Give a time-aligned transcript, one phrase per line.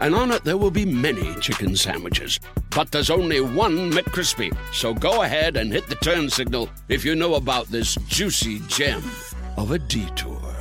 [0.00, 2.40] and on it there will be many chicken sandwiches.
[2.70, 4.56] But there's only one McCrispy.
[4.72, 9.02] So go ahead and hit the turn signal if you know about this juicy gem
[9.56, 10.56] of a detour.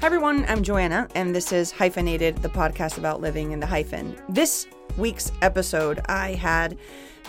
[0.00, 0.44] Hi, everyone.
[0.46, 4.16] I'm Joanna, and this is Hyphenated, the podcast about living in the hyphen.
[4.28, 6.78] This week's episode, I had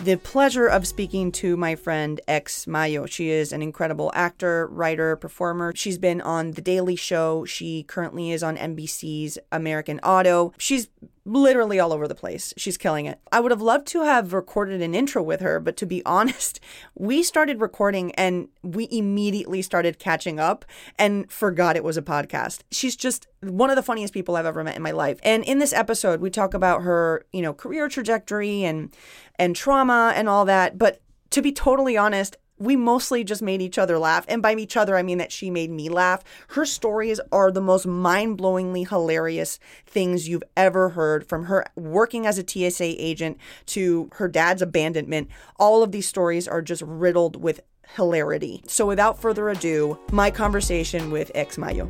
[0.02, 3.06] the pleasure of speaking to my friend X Mayo.
[3.06, 5.72] She is an incredible actor, writer, performer.
[5.74, 7.44] She's been on The Daily Show.
[7.44, 10.52] She currently is on NBC's American Auto.
[10.56, 10.88] She's
[11.28, 12.54] literally all over the place.
[12.56, 13.20] She's killing it.
[13.30, 16.60] I would have loved to have recorded an intro with her, but to be honest,
[16.94, 20.64] we started recording and we immediately started catching up
[20.98, 22.60] and forgot it was a podcast.
[22.70, 25.20] She's just one of the funniest people I've ever met in my life.
[25.22, 28.94] And in this episode, we talk about her, you know, career trajectory and
[29.38, 33.78] and trauma and all that, but to be totally honest, we mostly just made each
[33.78, 34.24] other laugh.
[34.28, 36.24] And by each other, I mean that she made me laugh.
[36.48, 42.26] Her stories are the most mind blowingly hilarious things you've ever heard from her working
[42.26, 45.28] as a TSA agent to her dad's abandonment.
[45.58, 47.60] All of these stories are just riddled with
[47.96, 48.62] hilarity.
[48.66, 51.88] So without further ado, my conversation with X Mayo.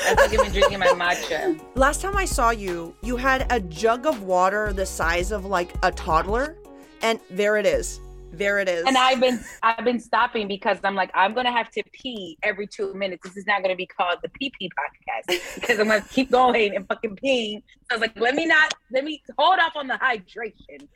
[0.00, 1.60] I think I've been drinking my matcha.
[1.74, 5.74] Last time I saw you, you had a jug of water the size of like
[5.82, 6.56] a toddler,
[7.02, 8.00] and there it is.
[8.32, 8.84] There it is.
[8.86, 12.66] And I've been I've been stopping because I'm like I'm gonna have to pee every
[12.66, 13.22] two minutes.
[13.24, 16.76] This is not gonna be called the pee pee podcast because I'm gonna keep going
[16.76, 17.62] and fucking peeing.
[17.90, 20.86] So I was like, let me not let me hold off on the hydration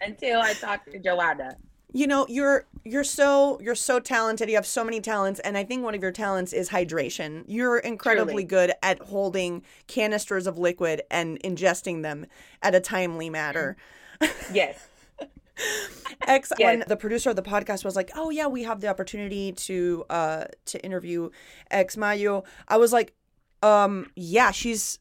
[0.00, 1.56] until I talk to Joanna.
[1.92, 5.62] you know you're you're so you're so talented you have so many talents and i
[5.64, 8.44] think one of your talents is hydration you're incredibly Truly.
[8.44, 12.26] good at holding canisters of liquid and ingesting them
[12.60, 13.76] at a timely manner
[14.52, 14.88] Yes.
[16.26, 16.66] X Yes.
[16.66, 20.04] when the producer of the podcast was like, "Oh yeah, we have the opportunity to
[20.10, 21.30] uh to interview
[21.70, 23.14] X Mayo." I was like,
[23.62, 24.98] "Um yeah, she's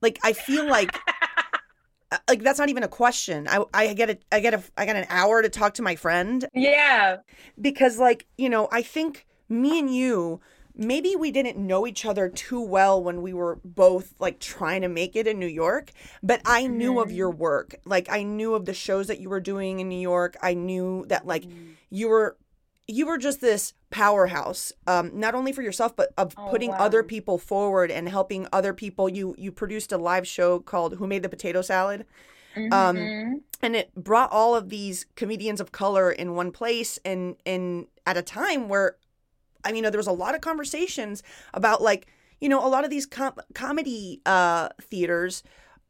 [0.00, 0.94] like I feel like
[2.12, 3.46] uh, like that's not even a question.
[3.48, 5.96] I I get a I get a I got an hour to talk to my
[5.96, 7.18] friend Yeah.
[7.60, 10.40] because like, you know, I think me and you
[10.76, 14.88] maybe we didn't know each other too well when we were both like trying to
[14.88, 15.92] make it in New York,
[16.22, 17.76] but I knew of your work.
[17.84, 20.36] Like I knew of the shows that you were doing in New York.
[20.42, 21.44] I knew that like
[21.90, 22.36] you were
[22.86, 26.76] you were just this powerhouse um not only for yourself but of Oh, putting wow.
[26.80, 31.06] other people forward and helping other people you you produced a live show called who
[31.06, 32.04] made the potato salad
[32.72, 33.40] um Mhm.
[33.62, 38.16] and it brought all of these comedians of color in one place and and at
[38.18, 38.96] a time where
[39.64, 42.06] i mean you know, there was a lot of conversations about like
[42.40, 45.42] you know a lot of these com- comedy uh theaters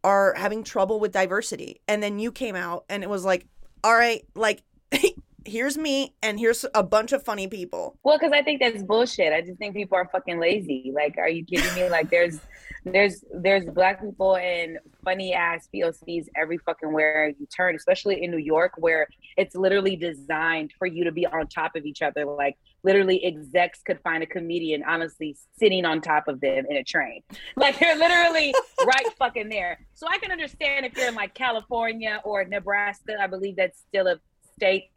[0.04, 1.80] are having trouble with diversity.
[1.88, 3.46] And then you came out and it was like
[3.82, 4.62] all right like
[5.44, 9.32] here's me and here's a bunch of funny people Well, because I think that's bullshit.
[9.32, 10.92] I just think people are fucking lazy.
[10.94, 11.88] Like, are you kidding me?
[11.88, 12.40] Like, there's,
[12.84, 18.30] there's, there's black people and funny ass POCs every fucking where you turn, especially in
[18.30, 19.06] New York, where
[19.36, 22.24] it's literally designed for you to be on top of each other.
[22.24, 26.84] Like, literally, execs could find a comedian, honestly, sitting on top of them in a
[26.84, 27.22] train.
[27.56, 28.54] Like, they're literally
[28.86, 29.78] right fucking there.
[29.94, 33.16] So I can understand if you're in like California or Nebraska.
[33.20, 34.16] I believe that's still a
[34.56, 34.90] state.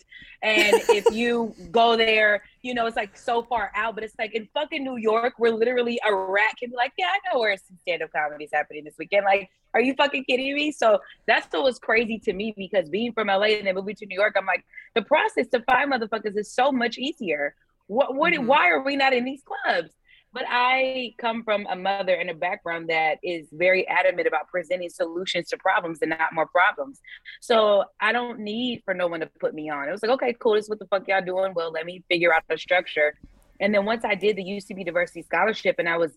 [0.44, 4.34] And if you go there, you know, it's like so far out, but it's like
[4.36, 7.56] in fucking New York, where literally a rat can be like, yeah, I know where
[7.58, 9.26] some stand up comedy is happening this weekend.
[9.26, 10.72] Like, are you fucking kidding me?
[10.72, 14.06] So that's what was crazy to me because being from LA and then moving to
[14.06, 17.56] New York, I'm like, the process to find motherfuckers is so much easier.
[17.88, 18.46] What, what, Mhm.
[18.48, 19.92] why are we not in these clubs?
[20.34, 24.90] But I come from a mother and a background that is very adamant about presenting
[24.90, 27.00] solutions to problems and not more problems.
[27.42, 29.88] So I don't need for no one to put me on.
[29.88, 30.54] It was like, okay, cool.
[30.54, 31.54] This is what the fuck y'all doing.
[31.56, 33.16] Well, let me figure out the structure.
[33.60, 36.12] And then once I did the UCB Diversity Scholarship and I was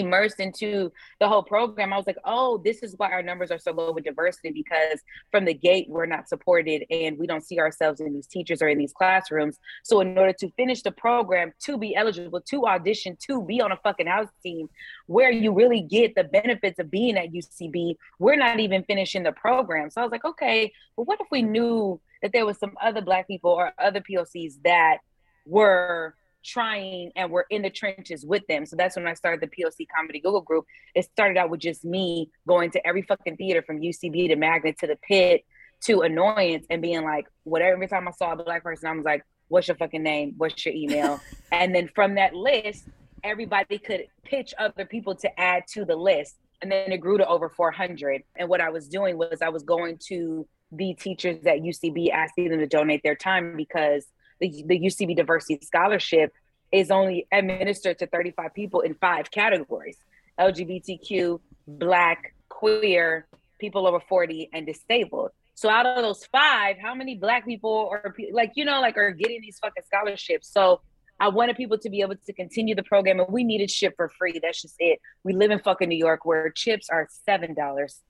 [0.00, 3.58] immersed into the whole program, I was like, oh, this is why our numbers are
[3.58, 5.00] so low with diversity because
[5.30, 8.68] from the gate, we're not supported and we don't see ourselves in these teachers or
[8.68, 9.58] in these classrooms.
[9.82, 13.72] So, in order to finish the program, to be eligible, to audition, to be on
[13.72, 14.68] a fucking house team
[15.06, 19.32] where you really get the benefits of being at UCB, we're not even finishing the
[19.32, 19.90] program.
[19.90, 23.02] So, I was like, okay, but what if we knew that there was some other
[23.02, 24.98] black people or other POCs that
[25.46, 26.14] were
[26.46, 28.66] trying and we're in the trenches with them.
[28.66, 30.64] So that's when I started the POC Comedy Google group.
[30.94, 34.78] It started out with just me going to every fucking theater from UCB to Magnet
[34.80, 35.44] to the pit
[35.82, 37.74] to annoyance and being like, whatever.
[37.74, 40.34] Every time I saw a black person, I was like, what's your fucking name?
[40.36, 41.20] What's your email?
[41.52, 42.88] and then from that list,
[43.22, 46.36] everybody could pitch other people to add to the list.
[46.62, 48.22] And then it grew to over 400.
[48.36, 52.48] And what I was doing was I was going to the teachers at UCB, asking
[52.48, 54.06] them to donate their time because
[54.40, 56.32] the, the UCB Diversity Scholarship
[56.72, 59.96] is only administered to 35 people in five categories
[60.38, 63.26] LGBTQ, Black, queer,
[63.58, 65.30] people over 40, and disabled.
[65.54, 69.10] So out of those five, how many black people or like you know like are
[69.10, 70.52] getting these fucking scholarships?
[70.52, 70.82] So
[71.18, 74.10] I wanted people to be able to continue the program, and we needed ship for
[74.18, 74.38] free.
[74.42, 75.00] That's just it.
[75.24, 78.00] We live in fucking New York where chips are seven dollars.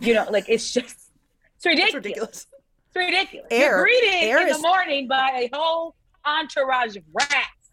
[0.00, 1.10] You know, like it's just
[1.56, 1.86] it's ridiculous.
[1.86, 2.46] It's ridiculous.
[2.98, 3.48] Ridiculous.
[3.50, 4.56] Air, You're greeted air in is...
[4.56, 5.94] the morning by a whole
[6.26, 7.70] entourage of rats,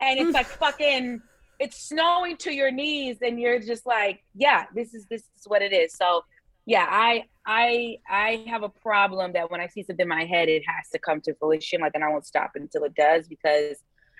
[0.00, 0.34] and it's mm.
[0.34, 1.20] like fucking.
[1.58, 5.62] It's snowing to your knees, and you're just like, yeah, this is this is what
[5.62, 5.94] it is.
[5.94, 6.24] So
[6.66, 10.48] yeah, I I I have a problem that when I see something in my head,
[10.48, 11.80] it has to come to fruition.
[11.80, 13.76] Like, and I won't stop until it does because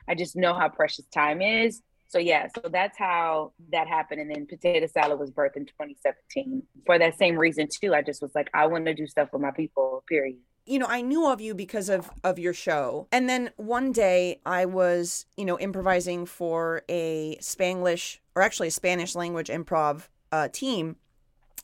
[0.08, 1.82] I just know how precious time is.
[2.12, 4.20] So yeah, so that's how that happened.
[4.20, 7.94] And then Potato Salad was birthed in 2017 for that same reason too.
[7.94, 10.04] I just was like, I want to do stuff for my people.
[10.08, 10.36] Period.
[10.66, 14.40] You know, I knew of you because of of your show, and then one day
[14.46, 20.48] I was, you know, improvising for a Spanglish or actually a Spanish language improv uh,
[20.52, 20.96] team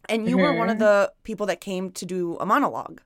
[0.09, 0.45] and you mm-hmm.
[0.45, 0.85] were one of mm-hmm.
[0.85, 3.01] the people that came to do a monologue.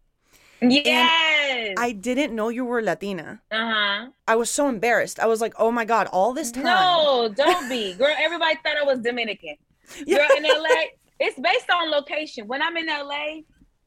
[0.61, 0.87] Yes.
[0.87, 1.42] And
[1.79, 3.43] I didn't know you were Latina.
[3.51, 4.09] Uh-huh.
[4.27, 5.21] I was so embarrassed.
[5.21, 6.65] I was like, oh my God, all this time.
[6.65, 7.95] No, don't be.
[7.95, 9.57] Girl, everybody thought I was Dominican.
[10.07, 12.47] Girl, in LA, it's based on location.
[12.47, 13.43] When I'm in LA,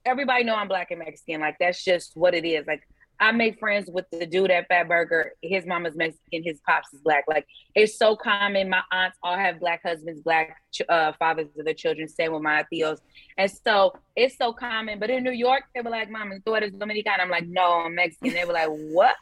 [0.06, 1.42] everybody know I'm black and Mexican.
[1.42, 2.66] Like that's just what it is.
[2.68, 2.88] Like
[3.20, 5.30] I made friends with the dude at Fatburger.
[5.42, 7.26] His mama's Mexican, his pops is black.
[7.28, 8.70] Like it's so common.
[8.70, 10.58] My aunts all have black husbands, black
[10.90, 12.08] uh, fathers of their children.
[12.08, 13.00] Same with my tios,
[13.38, 15.00] and so it's so common.
[15.00, 17.96] But in New York, they were like, "Mom, tú eres Dominican." I'm like, "No, I'm
[17.96, 19.16] Mexican." They were like, "What?"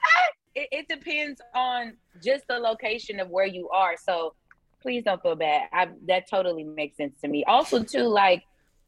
[0.55, 3.95] It, it depends on just the location of where you are.
[3.97, 4.35] So
[4.81, 5.63] please don't feel bad.
[5.73, 7.43] I, that totally makes sense to me.
[7.45, 8.43] Also, too, like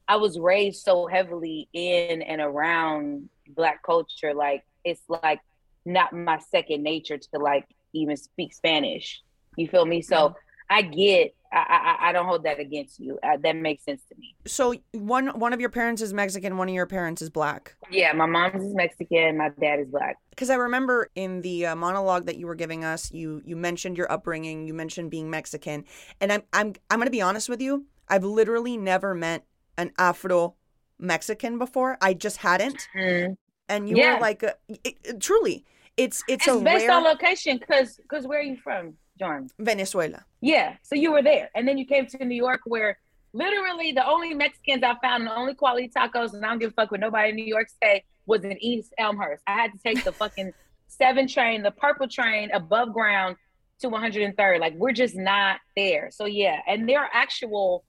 [0.07, 5.41] I was raised so heavily in and around black culture, like it's like
[5.85, 9.21] not my second nature to like even speak Spanish.
[9.57, 10.01] You feel me?
[10.01, 10.35] So.
[10.69, 11.35] I get.
[11.51, 13.17] I, I, I don't hold that against you.
[13.23, 14.35] Uh, that makes sense to me.
[14.45, 17.75] So one one of your parents is Mexican, one of your parents is black.
[17.89, 20.17] Yeah, my mom's is Mexican, my dad is black.
[20.31, 23.97] Because I remember in the uh, monologue that you were giving us, you you mentioned
[23.97, 25.85] your upbringing, you mentioned being Mexican,
[26.19, 27.85] and I'm I'm I'm gonna be honest with you.
[28.09, 29.45] I've literally never met
[29.77, 30.55] an Afro
[30.99, 31.97] Mexican before.
[32.01, 32.87] I just hadn't.
[32.97, 33.33] Mm-hmm
[33.69, 34.15] and you yeah.
[34.15, 35.65] were like, a, it, it, truly,
[35.97, 36.97] it's it's, it's a based rare...
[36.97, 37.57] on location.
[37.57, 39.49] Because because where are you from, John?
[39.59, 40.25] Venezuela.
[40.41, 42.97] Yeah, so you were there, and then you came to New York, where
[43.33, 46.73] literally the only Mexicans I found, the only quality tacos, and I don't give a
[46.73, 49.43] fuck what nobody in New York say was in East Elmhurst.
[49.45, 50.53] I had to take the fucking
[50.87, 53.35] seven train, the purple train above ground
[53.79, 54.59] to 103rd.
[54.59, 56.09] Like we're just not there.
[56.11, 57.83] So yeah, and there are actual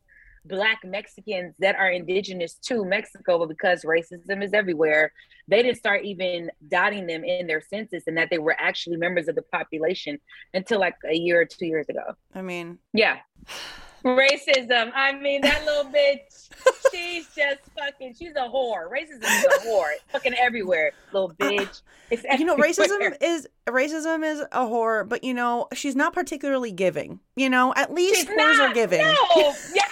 [0.49, 5.13] black Mexicans that are indigenous to Mexico, but because racism is everywhere,
[5.49, 9.29] they didn't start even dotting them in their census and that they were actually members
[9.29, 10.19] of the population
[10.55, 12.15] until like a year or two years ago.
[12.35, 13.19] I mean, yeah.
[14.05, 14.93] Racism.
[14.95, 16.49] I mean, that little bitch,
[16.93, 18.89] she's just fucking, she's a whore.
[18.91, 19.93] Racism is a whore.
[19.95, 21.83] It's fucking everywhere, little bitch.
[22.11, 26.71] It's you know, racism is racism is a whore, but you know, she's not particularly
[26.71, 27.19] giving.
[27.35, 29.01] You know, at least she's whores not, are giving.
[29.01, 29.55] No.
[29.75, 29.83] Yeah.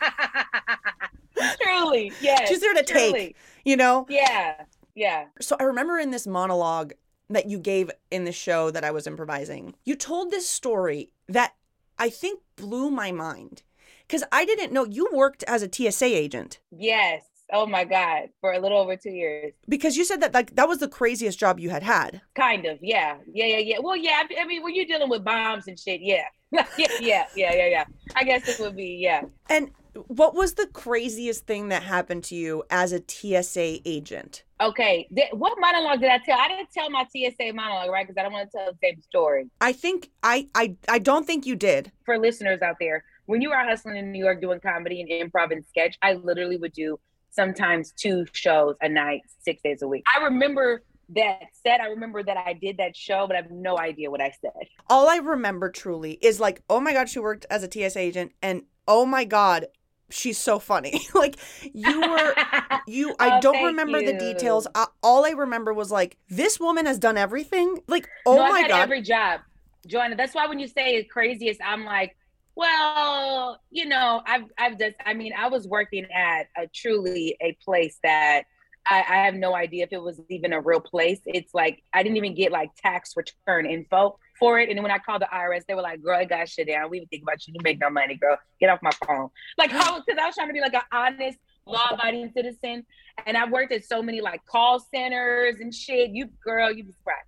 [1.62, 2.44] truly, yeah.
[2.46, 3.12] She's there to truly.
[3.12, 4.06] take, you know?
[4.08, 4.64] Yeah,
[4.94, 5.26] yeah.
[5.40, 6.92] So I remember in this monologue
[7.28, 11.54] that you gave in the show that I was improvising, you told this story that
[11.98, 13.62] I think blew my mind.
[14.06, 16.58] Because I didn't know you worked as a TSA agent.
[16.72, 17.22] Yes.
[17.52, 19.52] Oh my God, for a little over two years.
[19.68, 22.20] Because you said that like that was the craziest job you had had.
[22.34, 23.78] Kind of, yeah, yeah, yeah, yeah.
[23.80, 24.22] Well, yeah.
[24.38, 26.64] I mean, when you're dealing with bombs and shit, yeah, yeah,
[27.00, 27.84] yeah, yeah, yeah, yeah.
[28.14, 29.22] I guess it would be, yeah.
[29.48, 29.70] And
[30.06, 34.44] what was the craziest thing that happened to you as a TSA agent?
[34.60, 36.38] Okay, what monologue did I tell?
[36.38, 38.06] I didn't tell my TSA monologue, right?
[38.06, 39.50] Because I don't want to tell the same story.
[39.60, 41.90] I think I, I, I don't think you did.
[42.04, 45.52] For listeners out there, when you are hustling in New York doing comedy and improv
[45.52, 46.98] and sketch, I literally would do
[47.30, 50.02] sometimes two shows a night, six days a week.
[50.14, 50.82] I remember
[51.16, 54.20] that said, I remember that I did that show, but I have no idea what
[54.20, 54.68] I said.
[54.88, 58.32] All I remember truly is like, oh my God, she worked as a TSA agent,
[58.42, 59.66] and oh my God,
[60.10, 61.06] she's so funny.
[61.14, 61.36] like
[61.72, 62.36] you were
[62.86, 64.66] you I Oh, don't remember the details.
[64.74, 67.78] I, all I remember was like this woman has done everything.
[67.88, 68.72] Like oh no, I've my had god.
[68.72, 69.40] every job,
[69.86, 70.16] Joanna.
[70.16, 72.16] That's why when you say it's craziest, I'm like,
[72.54, 77.56] well, you know, I've I've just, I mean, I was working at a truly a
[77.64, 78.42] place that
[78.90, 81.20] I, I have no idea if it was even a real place.
[81.24, 84.68] It's like I didn't even get like tax return info for it.
[84.68, 86.90] And then when I called the IRS, they were like, "Girl, I got shit down.
[86.90, 87.54] We even think about you.
[87.54, 88.36] You make no money, girl.
[88.58, 90.82] Get off my phone." Like, I was because I was trying to be like an
[90.92, 92.84] honest, law-abiding citizen,
[93.26, 96.10] and I've worked at so many like call centers and shit.
[96.10, 97.26] You girl, you be surprised.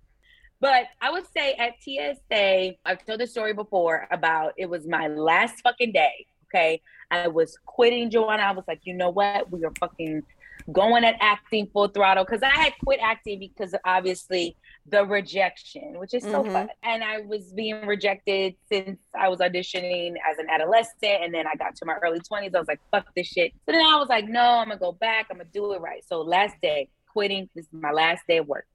[0.59, 5.07] But I would say at TSA, I've told the story before about it was my
[5.07, 6.25] last fucking day.
[6.47, 6.81] Okay.
[7.11, 8.43] I was quitting Joanna.
[8.43, 9.51] I was like, you know what?
[9.51, 10.23] We are fucking
[10.71, 12.25] going at acting full throttle.
[12.25, 14.55] Cause I had quit acting because obviously
[14.85, 16.51] the rejection, which is so Mhm.
[16.53, 16.69] fun.
[16.83, 21.23] And I was being rejected since I was auditioning as an adolescent.
[21.23, 22.53] And then I got to my early 20s.
[22.55, 23.53] I was like, fuck this shit.
[23.65, 25.27] So then I was like, no, I'm gonna go back.
[25.29, 26.03] I'm gonna do it right.
[26.05, 27.49] So last day, quitting.
[27.55, 28.65] This is my last day of work.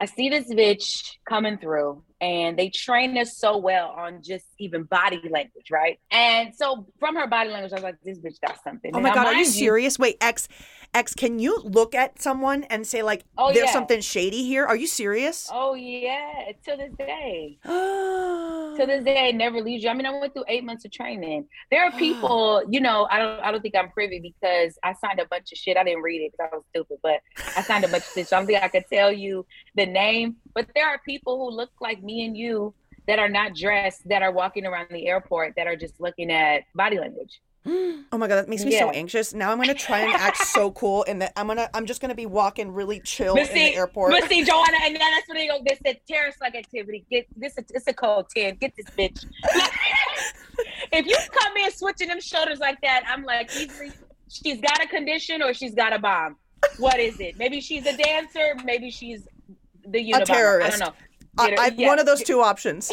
[0.00, 4.84] I see this bitch coming through and they train us so well on just even
[4.84, 5.98] body language, right?
[6.12, 8.92] And so from her body language, I was like, this bitch got something.
[8.94, 9.98] Oh my Now, god, are you serious?
[9.98, 10.48] Wait, X
[10.94, 13.72] X, can you look at someone and say like Oh, there's yeah.
[13.72, 14.64] something shady here?
[14.64, 15.48] Are you serious?
[15.52, 17.58] Oh yeah, to this day.
[17.64, 19.90] to this day it never leaves you.
[19.90, 21.46] I mean, I went through eight months of training.
[21.70, 25.18] There are people, you know, I don't I don't think I'm privy because I signed
[25.18, 25.76] a bunch of shit.
[25.76, 27.20] I didn't read it because I was stupid, but
[27.56, 28.28] I signed a bunch of shit.
[28.28, 30.36] So I don't think I could tell you the name.
[30.54, 32.74] But there are people who look like me and you
[33.08, 36.64] that are not dressed, that are walking around the airport that are just looking at
[36.74, 37.40] body language.
[38.14, 39.32] Oh my god, that makes me so anxious.
[39.32, 42.14] Now I'm gonna try and act so cool, and that I'm gonna I'm just gonna
[42.14, 44.10] be walking really chill But in see, the airport.
[44.10, 45.58] but see, Joanna, and then that's when they go.
[45.66, 47.06] They said terrorist like activity.
[47.10, 47.54] Get this.
[47.56, 48.56] It's a code ten.
[48.56, 49.24] Get this bitch.
[50.92, 53.50] if you come in switching them shoulders like that, I'm like,
[54.28, 56.36] she's got a condition or she's got a bomb.
[56.78, 57.38] What is it?
[57.38, 58.54] Maybe she's a dancer.
[58.64, 59.26] Maybe she's
[59.86, 60.24] the Unabomber.
[60.24, 60.76] terrorist.
[60.76, 60.94] I don't know.
[61.38, 61.88] I, yeah.
[61.88, 62.88] one of those two options.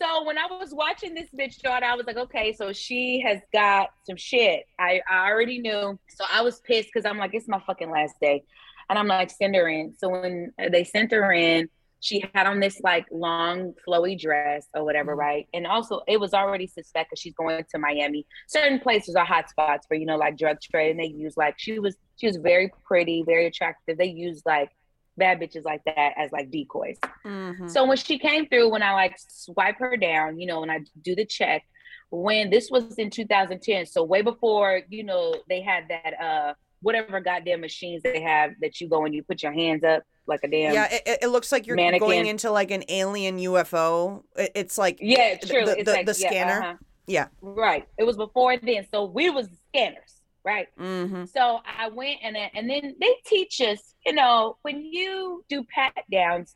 [0.00, 3.40] so when I was watching this bitch Joanna, I was like, okay, so she has
[3.52, 4.64] got some shit.
[4.78, 5.98] I, I already knew.
[6.08, 8.44] So I was pissed because I'm like, it's my fucking last day.
[8.88, 9.94] And I'm like, send her in.
[9.98, 11.68] So when they sent her in,
[12.04, 15.48] she had on this like long flowy dress or whatever, right?
[15.54, 18.26] And also it was already suspect because she's going to Miami.
[18.46, 20.90] Certain places are hot spots for, you know, like drug trade.
[20.90, 23.96] And they use like she was she was very pretty, very attractive.
[23.96, 24.68] They use like
[25.16, 26.98] bad bitches like that as like decoys.
[27.24, 27.70] Mhm.
[27.70, 30.80] So when she came through, when I like swipe her down, you know, when I
[31.00, 31.62] do the check,
[32.10, 37.18] when this was in 2010, so way before, you know, they had that uh whatever
[37.20, 40.48] goddamn machines they have that you go and you put your hands up like a
[40.48, 44.22] damn Yeah, it, it- looks like you're going into like an alien UFO.
[44.36, 45.64] It's like Yeah, the- true.
[45.66, 46.62] The, the, like the yeah, scanner.
[46.62, 46.74] uh-huh.
[47.06, 47.26] Yeah.
[47.42, 47.86] Right.
[47.98, 48.86] It was before then.
[48.90, 50.12] So we was scanners,
[50.44, 50.68] right?
[50.78, 51.24] Mm-hmm.
[51.26, 55.92] So I went and and then they teach us, you know, when you do pat
[56.10, 56.54] downs,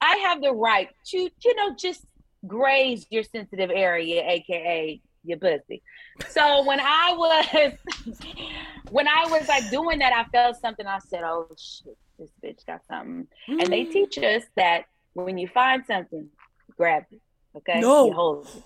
[0.00, 2.06] I have the right to, you know, just
[2.46, 5.82] graze your sensitive area, aka your pussy.
[6.28, 7.72] So when I was
[8.90, 10.86] when I was like doing that, I felt something.
[10.86, 13.90] I said, "Oh shit, this bitch got something." And they Mm.
[13.92, 14.84] teach us that
[15.14, 16.28] when you find something,
[16.76, 17.20] grab it.
[17.56, 18.06] Okay, No.
[18.06, 18.62] you hold it.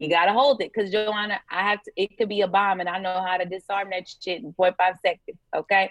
[0.00, 1.92] You gotta hold it, cause Joanna, I have to.
[1.96, 4.74] It could be a bomb, and I know how to disarm that shit in 0.5
[5.00, 5.38] seconds.
[5.54, 5.90] Okay.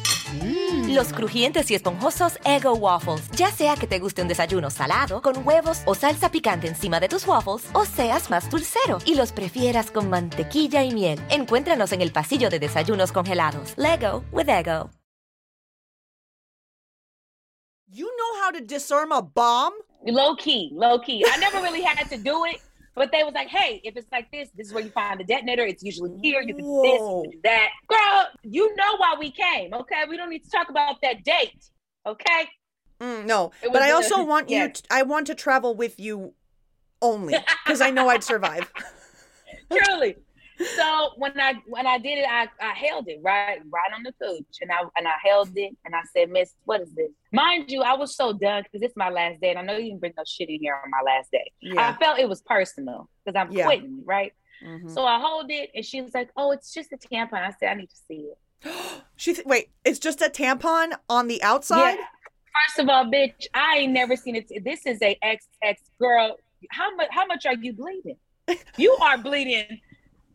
[0.87, 3.29] Los crujientes y esponjosos Ego Waffles.
[3.31, 7.09] Ya sea que te guste un desayuno salado, con huevos o salsa picante encima de
[7.09, 11.19] tus waffles, o seas más dulcero y los prefieras con mantequilla y miel.
[11.29, 13.73] Encuéntranos en el pasillo de desayunos congelados.
[13.77, 14.89] Lego with Ego.
[17.93, 19.73] You know how to disarm a bomb?
[20.05, 21.25] Low key, low key.
[21.25, 22.61] I never really had to do it,
[22.95, 25.23] but they was like, "Hey, if it's like this, this is where you find the
[25.23, 25.65] detonator.
[25.65, 26.41] It's usually here.
[26.41, 30.03] You can do this, you can do that." Girl, you know why we came, okay?
[30.09, 31.69] We don't need to talk about that date,
[32.05, 32.47] okay?
[32.99, 34.71] Mm, no, but I a- also want you.
[34.89, 36.33] I want to travel with you
[37.01, 38.71] only because I know I'd survive.
[39.71, 40.15] Truly.
[40.75, 44.13] So when I when I did it, I, I held it right right on the
[44.23, 47.71] couch, and I and I held it, and I said, "Miss, what is this?" Mind
[47.71, 49.99] you, I was so done because it's my last day, and I know you didn't
[49.99, 51.51] bring no shit in here on my last day.
[51.61, 51.89] Yeah.
[51.95, 53.65] I felt it was personal because I'm Yeah.
[53.65, 54.33] quitting, right?
[54.63, 54.93] Mhm.
[54.93, 57.69] So I hold it, and she was like, "Oh, it's just a tampon." I said,
[57.69, 58.37] "I need to see it."
[59.17, 61.91] She th- wait, it's just a tampon on the outside.
[61.91, 62.05] Yeah.
[62.67, 64.51] First of all, bitch, I ain't never seen it.
[64.63, 66.35] This is a XX girl.
[66.71, 67.07] How much?
[67.11, 68.17] How much are you bleeding?
[68.77, 69.79] You are bleeding.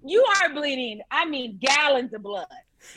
[0.07, 1.01] You are bleeding.
[1.11, 2.47] I mean, gallons of blood.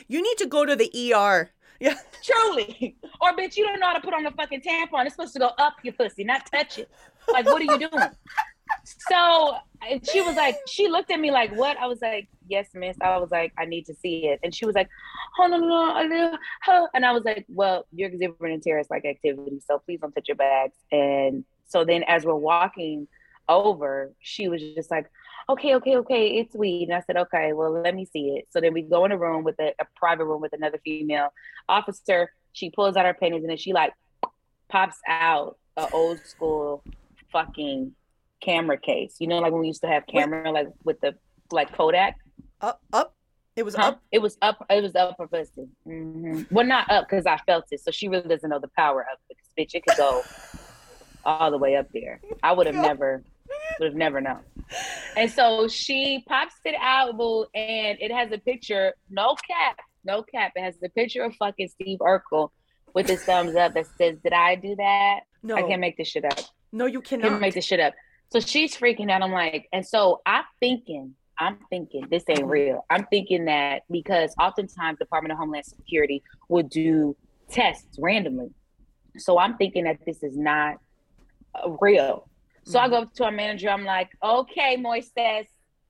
[0.08, 1.50] You need to go to the ER.
[1.80, 1.94] Yeah.
[2.22, 2.96] Truly.
[3.20, 5.06] Or bitch, you don't know how to put on a fucking tampon.
[5.06, 6.90] It's supposed to go up your pussy, not touch it.
[7.32, 8.08] Like, what are you doing?
[9.08, 9.56] So
[9.88, 11.76] and she was like, she looked at me like, what?
[11.78, 12.96] I was like, yes, miss.
[13.00, 14.40] I was like, I need to see it.
[14.42, 14.88] And she was like,
[15.38, 16.38] oh no, no, no,
[16.68, 16.88] no.
[16.94, 20.36] And I was like, well, you're exhibiting terrorist like activity, so please don't touch your
[20.36, 20.74] bags.
[20.92, 23.08] And so then as we're walking
[23.48, 25.10] over, she was just like,
[25.52, 26.84] okay, okay, okay, it's weed.
[26.88, 28.46] And I said, okay, well, let me see it.
[28.50, 31.28] So then we go in a room with a, a private room with another female
[31.68, 32.32] officer.
[32.52, 33.92] She pulls out her panties and then she like
[34.68, 36.82] pops out a old school
[37.32, 37.92] fucking
[38.40, 39.16] camera case.
[39.18, 41.14] You know, like when we used to have camera, like with the
[41.50, 42.16] like Kodak.
[42.60, 43.14] Up, up.
[43.56, 43.82] It was Huh?
[43.88, 44.02] up.
[44.12, 44.64] It was up.
[44.70, 45.68] It was up her pussy.
[45.84, 47.80] hmm Well, not up because I felt it.
[47.80, 49.36] So she really doesn't know the power of it.
[49.58, 50.22] Bitch, it could go
[51.24, 52.20] all the way up there.
[52.42, 53.22] I would have never,
[53.78, 54.40] would have never known.
[55.16, 58.94] And so she pops it out, boo, and it has a picture.
[59.08, 60.52] No cap, no cap.
[60.54, 62.50] It has the picture of fucking Steve Urkel
[62.94, 65.20] with his thumbs up that says, "Did I do that?
[65.42, 66.38] No, I can't make this shit up."
[66.72, 67.40] no, you Can't cannot.
[67.40, 67.94] make this shit up.
[68.30, 69.22] So she's freaking out.
[69.22, 72.48] I'm like, and so I'm thinking, I'm thinking this ain't mm-hmm.
[72.48, 72.86] real.
[72.90, 77.16] I'm thinking that because oftentimes Department of Homeland Security would do
[77.50, 78.50] tests randomly.
[79.18, 80.76] So I'm thinking that this is not
[81.80, 82.28] real.
[82.70, 83.68] So I go up to our manager.
[83.68, 85.46] I'm like, okay, Moises,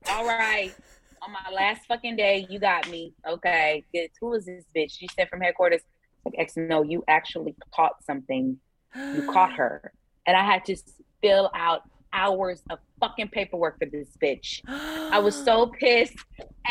[0.09, 0.75] all right.
[1.21, 3.13] On my last fucking day, you got me.
[3.29, 4.09] Okay, good.
[4.19, 4.93] Who is this bitch?
[4.93, 5.83] She said from headquarters.
[6.25, 8.57] Like, X, no, you actually caught something
[9.15, 9.93] you caught her.
[10.27, 10.77] And I had to
[11.21, 11.83] fill out
[12.15, 14.63] hours of fucking paperwork for this bitch.
[14.67, 16.17] I was so pissed.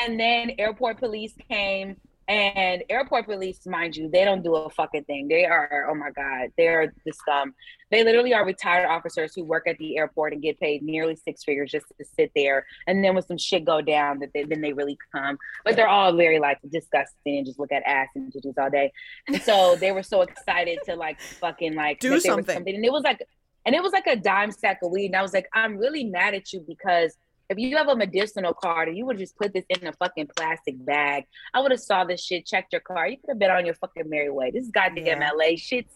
[0.01, 1.97] And then airport police came
[2.29, 5.27] and airport police, mind you, they don't do a fucking thing.
[5.27, 7.55] They are, oh my God, they are the scum.
[7.89, 11.43] They literally are retired officers who work at the airport and get paid nearly six
[11.43, 12.67] figures just to sit there.
[12.85, 15.39] And then when some shit go down, that they, then they really come.
[15.65, 18.91] But they're all very like disgusting and just look at ass and titties all day.
[19.27, 22.57] And so they were so excited to like fucking like Do was something.
[22.57, 23.25] And it was like,
[23.65, 25.07] and it was like a dime sack of weed.
[25.07, 27.17] And I was like, I'm really mad at you because
[27.49, 30.29] if you have a medicinal card and you would just put this in a fucking
[30.35, 33.07] plastic bag, I would have saw this shit, checked your car.
[33.07, 34.51] You could have been on your fucking merry way.
[34.51, 35.31] This is goddamn Yeah.
[35.33, 35.55] LA.
[35.55, 35.95] Shit's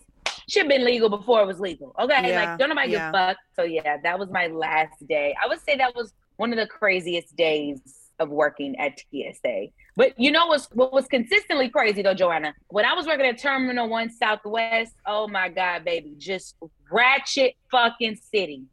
[0.50, 1.96] should been legal before it was legal.
[2.00, 2.30] Okay.
[2.30, 3.12] Yeah, Like don't nobody yeah.
[3.12, 3.38] give a fuck.
[3.56, 5.36] So yeah, that was my last day.
[5.42, 7.80] I would say that was one of the craziest days
[8.20, 9.68] of working at TSA.
[9.96, 12.54] But you know what's what was consistently crazy though, Joanna?
[12.68, 16.56] When I was working at Terminal One Southwest, oh my God, baby, just
[16.92, 18.64] ratchet fucking city.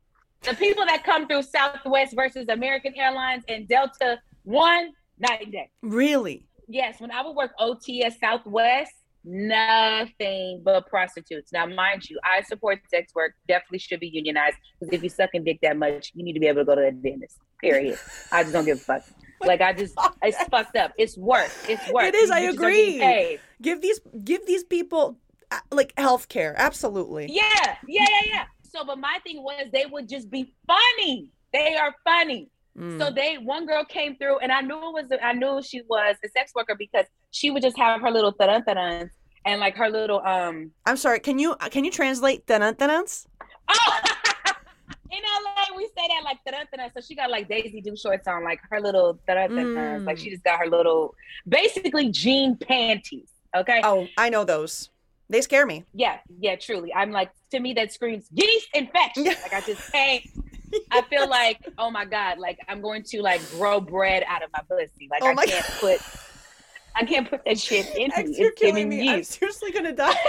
[0.42, 5.70] The people that come through Southwest versus American Airlines and Delta One, night and day.
[5.83, 6.46] really?
[6.66, 8.92] Yes, when I would work OT at Southwest,
[9.24, 11.53] nothing but prostitutes.
[11.53, 13.33] Now, mind you, I support sex work.
[13.48, 16.46] Definitely should be unionized because if you sucking dick that much, you need to be
[16.46, 17.38] able to go to a dentist.
[17.61, 17.98] Period.
[18.33, 19.03] I just don't give a fuck.
[19.42, 20.92] Like I just, it's fucked up.
[20.98, 21.50] It's work.
[21.66, 22.05] It's work.
[22.05, 23.38] It is, These I agree.
[23.62, 25.16] Give these give these people
[25.50, 26.55] uh, like health care.
[26.59, 27.26] Absolutely.
[27.33, 28.44] Yeah, yeah, yeah, yeah.
[28.70, 31.30] So, but my thing was they would just be funny.
[31.52, 32.48] They are funny.
[32.78, 32.98] Mm.
[33.00, 36.14] So they one girl came through and I knew it was I knew she was
[36.24, 39.11] a sex worker because she would just have her little thun thun
[39.44, 41.18] and like her little um I'm sorry.
[41.18, 42.90] Can you can you translate dun dun
[43.68, 44.00] oh
[45.11, 48.28] in LA we say that like thun thun so she got like Daisy do shorts
[48.28, 50.06] on like her little thun Mm.
[50.06, 51.12] like she just got her little
[51.48, 54.90] basically jean panties okay Oh, I know those.
[55.30, 55.84] They scare me.
[55.94, 60.24] yeah yeah truly I'm like to me that screams yeast infection like I just can't
[60.92, 64.50] I feel like, oh my God, like I'm going to like grow bread out of
[64.52, 65.08] my pussy.
[65.10, 66.00] Like Oh I can't put
[66.94, 68.36] I can't put that shit in X, me.
[68.38, 69.10] you're It's killing giving me.
[69.10, 70.14] I'm seriously gonna die.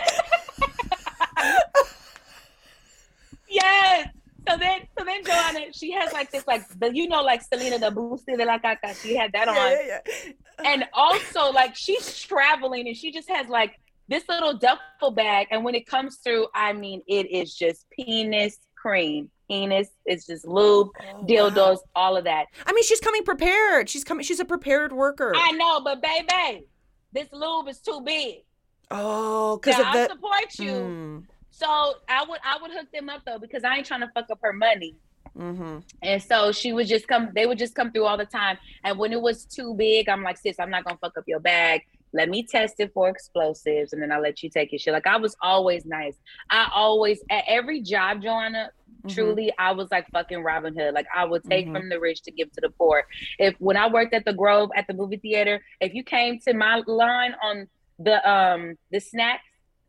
[3.48, 4.08] Yes.
[4.48, 7.78] So then so then Joanna, she has like this like the you know like Selena
[7.78, 9.00] the Booster de la Caca.
[9.02, 9.56] She had that on.
[9.56, 10.32] yeah, yeah, yeah.
[10.72, 13.80] And also like she's traveling and she just has like
[14.12, 15.48] this little duffel bag.
[15.50, 19.30] And when it comes through, I mean it is just penis cream.
[19.50, 22.46] Penis, it's just lube, Oh, dildos, all of that.
[22.66, 23.90] I mean, she's coming prepared.
[23.90, 24.24] She's coming.
[24.24, 25.34] She's a prepared worker.
[25.36, 26.66] I know, but baby,
[27.12, 28.44] this lube is too big.
[28.92, 30.10] oh, because I the.
[30.14, 30.72] support you.
[30.72, 31.24] Mm.
[31.50, 31.68] So
[32.08, 34.40] I would I would hook them up though because I ain't trying to fuck up
[34.42, 34.96] her money.
[35.38, 35.80] Mm-hmm.
[36.02, 38.58] And so she would just come, they would just come through all the time.
[38.84, 41.40] And when it was too big, I'm like, sis, I'm not gonna fuck up your
[41.40, 41.82] bag.
[42.14, 44.94] Let me test it for explosives and then I'll let you take your shit.
[44.94, 46.16] Like I was always nice.
[46.50, 48.70] I always at every job, Joanna,
[49.04, 49.16] Mm-hmm.
[49.16, 50.94] truly I was like fucking Robin Hood.
[50.94, 51.72] Like I would take Mhm.
[51.76, 53.04] from the rich to give to the poor.
[53.40, 56.54] If when I worked at the Grove at the movie theater, if you came to
[56.54, 59.42] my line on the um the snacks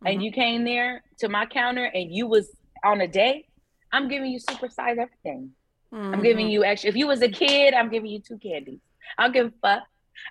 [0.07, 0.25] and Mhm.
[0.25, 3.49] you came there to my counter and you was on a day,
[3.93, 5.51] I'm giving you supersize everything.
[5.93, 6.15] Mm-hmm.
[6.15, 6.89] I'm giving you extra.
[6.89, 8.81] If you was a kid, I'm giving you two candies.
[9.19, 9.83] I'll give a fuck.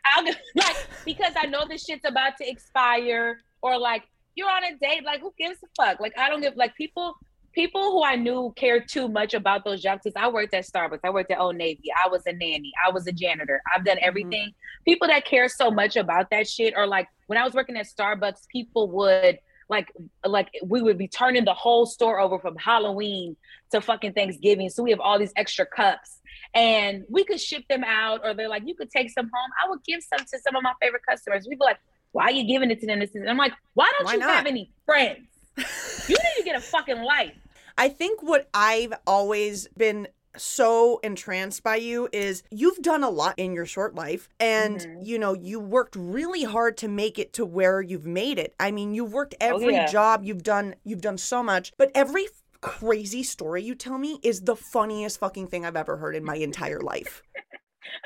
[0.06, 4.04] I'll give like because I know this shit's about to expire or like
[4.36, 5.04] you're on a date.
[5.06, 6.00] Like who gives a fuck?
[6.00, 7.16] Like I don't give like people
[7.54, 10.02] people who I knew cared too much about those jobs.
[10.04, 12.92] Because I worked at Starbucks, I worked at Old Navy, I was a nanny, I
[12.92, 13.62] was a janitor.
[13.76, 14.08] I've done mm-hmm.
[14.08, 14.54] everything.
[14.86, 17.88] People that care so much about that shit, or like when I was working at
[17.88, 19.40] Starbucks, people would
[19.72, 19.92] like
[20.26, 23.38] like we would be turning the whole store over from Halloween
[23.72, 24.70] to fucking Thanksgiving.
[24.70, 26.20] So we have all these extra cups
[26.54, 29.52] and we could ship them out or they're like, you could take some home.
[29.64, 31.48] I would give some to some of my favorite customers.
[31.48, 31.80] People are like,
[32.12, 33.00] why are you giving it to them?
[33.00, 34.36] This is, I'm like, why don't Why you not?
[34.36, 35.26] have any friends?
[35.58, 37.34] you need to get a fucking life.
[37.78, 43.34] I think what I've always been so entranced by you is you've done a lot
[43.38, 45.06] in your short life and Mhm.
[45.06, 48.56] you know you worked really hard to make it to where you've made it.
[48.60, 49.88] I mean, you've worked every yeah.
[49.88, 52.28] job, you've done you've done so much, but every
[52.62, 56.36] crazy story you tell me is the funniest fucking thing I've ever heard in my
[56.36, 57.24] entire life.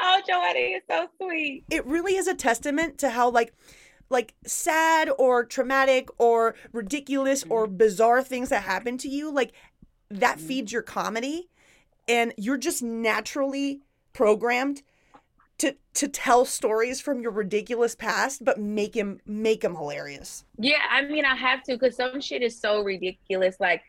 [0.02, 1.66] Oh, Joanna, you're so sweet.
[1.70, 3.54] It really is a testament to how like
[4.10, 9.52] like sad or traumatic or ridiculous or bizarre things that happen to you like
[10.10, 11.50] that feeds your comedy
[12.08, 13.82] and you're just naturally
[14.14, 14.82] programmed
[15.58, 20.80] to to tell stories from your ridiculous past but make him make him hilarious Yeah,
[20.90, 23.56] I mean, I have to because some shit is so ridiculous.
[23.60, 23.82] Like,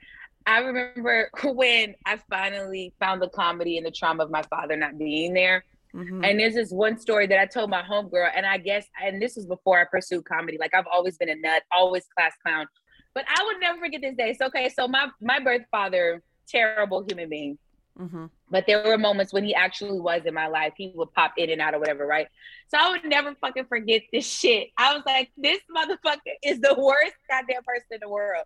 [0.46, 4.98] I remember when I finally found the comedy in the trauma of my father not
[4.98, 5.64] being there.
[5.94, 6.28] Mhm.
[6.28, 9.34] And there's this one story that I told my homegirl, and I guess, and this
[9.34, 10.58] was before I pursued comedy.
[10.60, 12.66] Like I've always been a nut, always class clown.
[13.14, 14.34] But I would never forget this day.
[14.34, 17.58] So okay, so my my birth father, terrible human being.
[17.98, 18.30] Mhm.
[18.50, 20.74] But there were moments when he actually was in my life.
[20.76, 22.28] He would pop in and out or whatever, right?
[22.68, 24.68] So I would never fucking forget this shit.
[24.76, 28.44] I was like, this motherfucker is the worst goddamn person in the world.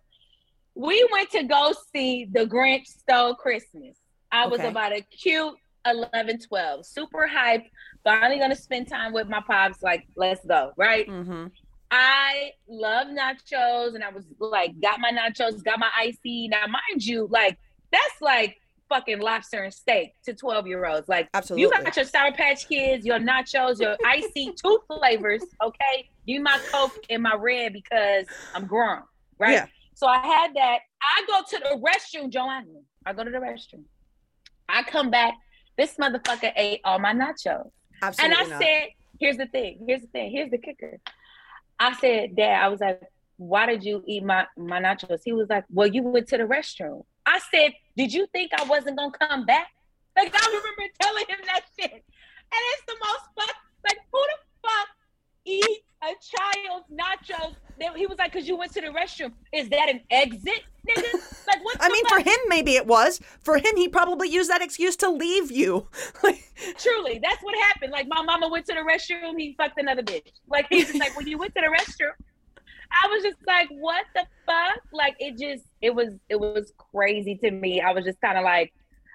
[0.73, 3.97] We went to go see The Grinch Stole Christmas.
[4.31, 4.69] I was Okay.
[4.69, 7.69] about a cute 11, 12, super hyped.
[8.03, 9.83] Finally gonna spend time with my pops.
[9.83, 11.07] Like, let's go, right?
[11.07, 11.47] Mm-hmm.
[11.93, 16.47] I love nachos, and I was like, got my nachos, got my icy.
[16.47, 17.57] Now, mind you, like
[17.91, 18.55] that's like
[18.91, 21.07] fucking lobster and steak to twelve year olds.
[21.07, 21.63] Like, Absolutely.
[21.63, 25.43] you got your Sour Patch Kids, your nachos, your icy, two flavors.
[25.63, 29.01] Okay, you my Coke and my red because I'm grown,
[29.39, 29.53] right?
[29.53, 29.65] Yeah.
[29.93, 30.79] So I had that.
[31.01, 32.65] I go to the restroom, Joanna.
[33.05, 33.83] I go to the restroom.
[34.67, 35.35] I come back.
[35.77, 37.69] This motherfucker ate all my nachos.
[38.01, 38.61] Absolutely And I not.
[38.61, 40.99] said, here's the thing, here's the thing, here's the kicker.
[41.79, 43.01] I said, Dad, I was like,
[43.37, 45.21] why did you eat my, my nachos?
[45.25, 47.03] He was like, Well, you went to the restroom.
[47.25, 49.67] I said, Did you think I wasn't gonna come back?
[50.15, 51.91] Like I remember telling him that shit.
[51.93, 53.55] And it's the most fuck
[53.87, 54.87] like who the fuck
[55.45, 57.55] eats a child's nachos?
[57.79, 59.33] Then He was like, Cause you went to the restroom.
[59.53, 61.13] Is that an exit, nigga?
[61.47, 62.19] Like what I mean, fuck?
[62.23, 63.19] for him, maybe it was.
[63.41, 65.87] For him, he probably used that excuse to leave you.
[66.77, 67.91] Truly, that's what happened.
[67.91, 70.31] Like my mama went to the restroom, he fucked another bitch.
[70.47, 72.11] Like he's just like, when you went to the restroom,
[72.91, 74.81] I was just like, what the fuck?
[74.91, 77.81] Like it just, it was, it was crazy to me.
[77.81, 78.73] I was just kind of like,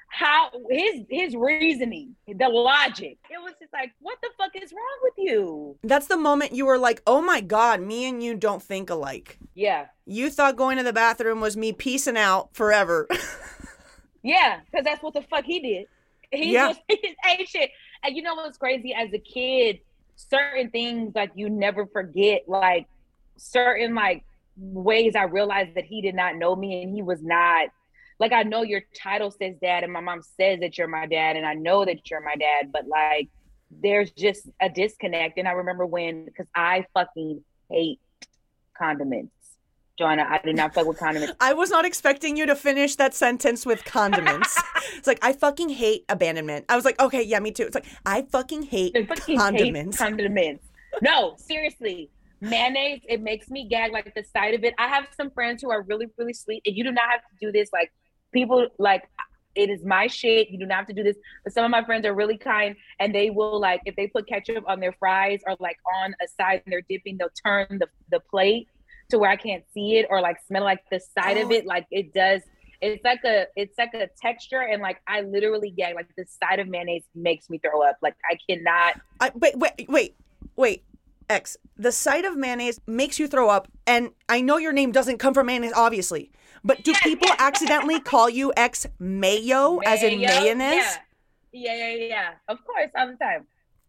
[0.09, 3.19] how his his reasoning, the logic.
[3.29, 5.77] It was just like, what the fuck is wrong with you?
[5.83, 9.39] that's the moment you were like, oh my God, me and you don't think alike.
[9.55, 13.09] Yeah, You thought going to the bathroom was me peacing out forever.
[14.23, 15.87] yeah, because that's what the fuck he did.
[16.31, 16.73] He Yeah.
[16.89, 17.71] he just shit.
[18.03, 18.95] And you know what's crazy?
[18.95, 19.81] As a kid,
[20.15, 22.87] certain things like you never forget, like
[23.37, 24.25] certain like
[24.57, 27.69] ways I realized that he did not know me and he was not
[28.19, 31.37] like I know your title says dad and my mom says that you're my dad
[31.37, 33.29] and I know that you're my dad, but like
[33.71, 35.39] there's just a disconnect.
[35.39, 38.01] And I remember when because I fucking hate
[38.77, 39.33] condiments.
[39.99, 41.35] Joanna, I do not fuck with condiments.
[41.41, 44.61] I was not expecting you to finish that sentence with condiments.
[44.95, 46.67] it's like, I fucking hate abandonment.
[46.69, 47.65] I was like, okay, yeah, me too.
[47.65, 49.99] It's like, I fucking hate I fucking condiments.
[49.99, 50.67] hate condiments.
[51.01, 52.11] No, seriously.
[52.41, 54.75] Mayonnaise, it makes me gag like the sight of it.
[54.79, 57.37] I have some friends who are really, really sweet, and you do not have to
[57.47, 57.71] do this.
[57.73, 57.93] Like
[58.33, 59.05] people like
[59.55, 60.51] it is my shit.
[60.51, 61.17] You do not have to do this.
[61.43, 64.29] But some of my friends are really kind and they will like if they put
[64.29, 67.87] ketchup on their fries or like on a side and they're dipping, they'll turn the,
[68.11, 68.69] the plate
[69.09, 71.55] to where I can't see it or like smell like the side of Oh.
[71.55, 71.65] it.
[71.65, 72.43] Like it does.
[72.83, 75.95] It's like a it's like a texture and like I literally gag.
[75.95, 77.97] Like the side of mayonnaise makes me throw up.
[78.03, 79.01] Like I cannot.
[79.21, 80.17] I, wait, wait, wait,
[80.57, 80.85] wait.
[81.29, 85.19] X, the sight of mayonnaise makes you throw up, and I know your name doesn't
[85.19, 86.31] come from mayonnaise, obviously.
[86.65, 90.99] But do people accidentally call you X mayo, as in mayonnaise?
[91.53, 91.75] Yeah.
[91.75, 92.31] yeah, yeah, yeah.
[92.49, 93.47] Of course, all the time.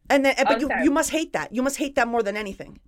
[0.10, 0.84] And then, eh, but you, Okay.
[0.84, 1.54] you must hate that.
[1.54, 2.80] You must hate that more than anything.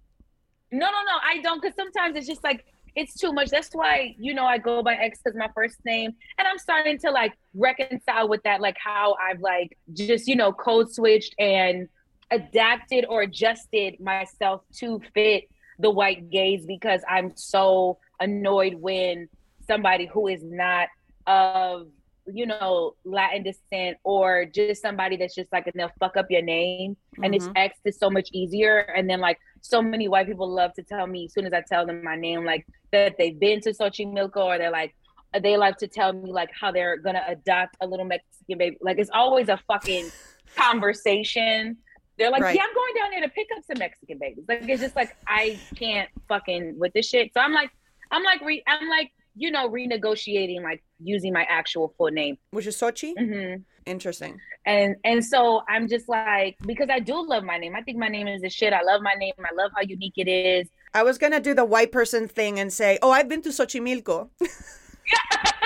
[0.72, 1.18] No, no, no.
[1.24, 3.50] I don't because sometimes it's just like it's too much.
[3.50, 6.98] That's why you know I go by X because my first name, and I'm starting
[7.00, 11.88] to like reconcile with that, like how I've like just you know code switched and
[12.32, 19.30] adapted or adjusted myself to fit the white gaze because I'm so annoyed when
[19.68, 20.90] somebody who is not
[21.28, 21.88] of
[22.32, 26.42] you know Latin descent or just somebody that's just like and they'll fuck up your
[26.42, 27.58] name and it's mm-hmm.
[27.58, 28.80] X is so much easier.
[28.96, 31.62] And then like so many white people love to tell me as soon as I
[31.62, 34.96] tell them my name, like that they've been to Xochimilco or they're like
[35.42, 38.78] they like to tell me like how they're gonna adopt a little Mexican baby.
[38.82, 40.12] Like it's always a fucking
[40.56, 41.78] conversation.
[42.20, 42.56] They're like, Right.
[42.56, 44.44] yeah, I'm going down there to pick up some Mexican babies.
[44.48, 47.32] Like it's just like I can't fucking with this shit.
[47.34, 47.72] So I'm like,
[48.12, 52.38] I'm like, re- I'm like, you know, renegotiating like using my actual full name.
[52.52, 53.14] Which is Sochi?
[53.18, 54.38] hmm Interesting.
[54.68, 57.76] and and so I'm just like because I do love my name.
[57.76, 58.74] I think my name is the shit.
[58.74, 59.34] I love my name.
[59.40, 60.68] I love how unique it is.
[60.94, 64.30] I was gonna do the white person thing and say, "Oh, I've been to Xochimilco."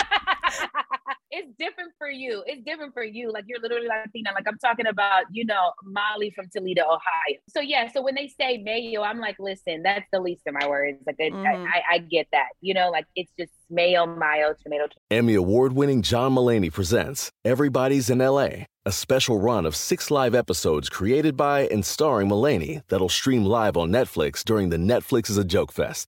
[1.31, 2.43] it's different for you.
[2.45, 3.31] It's different for you.
[3.31, 4.31] Like you're literally Latina.
[4.33, 7.39] Like I'm talking about, you know, Molly from Toledo, Ohio.
[7.49, 7.91] So yeah.
[7.91, 10.97] So when they say mayo, I'm like, listen, that's the least of my worries.
[11.05, 11.67] Like I, Mhm.
[11.67, 12.49] I, I get that.
[12.61, 14.87] You know, like it's just mayo, mayo, tomato.
[15.09, 20.35] Emmy award winning John Mulaney presents Everybody's in LA, a special run of six live
[20.35, 25.37] episodes created by and starring Mulaney that'll stream live on Netflix during the Netflix is
[25.37, 26.07] a Joke Fest.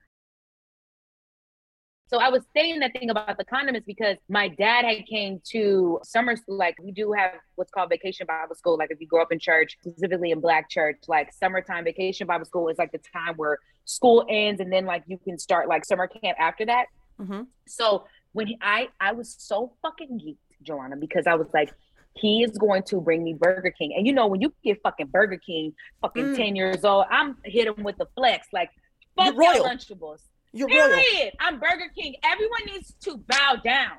[2.11, 5.99] So I was saying that thing about the condiments because my dad had came to
[6.03, 6.57] summer school.
[6.57, 8.77] Like we do have what's called vacation Bible school.
[8.77, 12.43] Like if you grow up in church, specifically in Black church, like summertime vacation Bible
[12.43, 15.85] school is like the time where school ends and then like you can start like
[15.85, 16.87] summer camp after that.
[17.17, 17.47] Mhm.
[17.67, 21.73] So when he, I I was so fucking geeked, Joanna, because I was like,
[22.13, 25.07] he is going to bring me Burger King, and you know when you get fucking
[25.07, 26.35] Burger King, fucking Mm.
[26.35, 28.69] ten years old, I'm hitting with the flex, like
[29.15, 29.63] fuck your.
[29.65, 30.23] Lunchables.
[30.53, 30.89] You're royal.
[30.89, 31.33] Period.
[31.39, 32.15] I'm Burger King.
[32.23, 33.91] Everyone needs to bow down.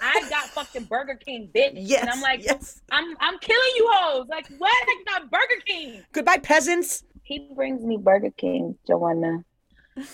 [0.00, 1.72] I got fucking Burger King, bitch.
[1.76, 2.02] Yes.
[2.02, 2.80] And I'm like, yes.
[2.90, 4.26] I'm I'm killing you hoes.
[4.28, 4.72] Like, what?
[4.72, 6.04] I got Burger King.
[6.12, 7.04] Goodbye, peasants.
[7.22, 9.44] He brings me Burger King, Joanna.